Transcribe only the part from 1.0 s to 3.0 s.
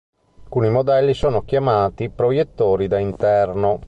sono chiamati "proiettori da